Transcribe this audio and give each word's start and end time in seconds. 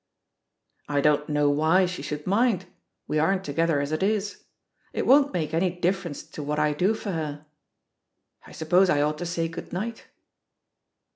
"I 0.89 0.99
don't 0.99 1.29
know 1.29 1.51
why 1.51 1.85
she 1.85 2.01
should 2.01 2.25
mind; 2.25 2.65
we 3.07 3.19
aren't 3.19 3.43
together 3.43 3.79
as 3.79 3.91
it 3.91 4.01
is. 4.01 4.45
It 4.93 5.05
won't 5.05 5.31
make 5.31 5.53
any 5.53 5.69
difference 5.69 6.23
to 6.23 6.41
what 6.41 6.57
I 6.57 6.73
do 6.73 6.95
for 6.95 7.11
her. 7.11 7.45
••.I 8.49 8.51
suppose 8.51 8.89
I 8.89 9.03
ought 9.03 9.19
to 9.19 9.27
say 9.27 9.47
*good 9.47 9.71
night' 9.71 10.07